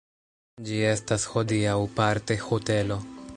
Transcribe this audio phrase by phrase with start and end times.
[0.69, 2.99] Ĝi estas hodiaŭ parte hotelo.